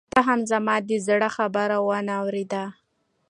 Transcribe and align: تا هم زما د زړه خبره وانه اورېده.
تا 0.13 0.19
هم 0.27 0.39
زما 0.51 0.75
د 0.89 0.91
زړه 1.07 1.29
خبره 1.37 1.77
وانه 1.87 2.13
اورېده. 2.21 2.63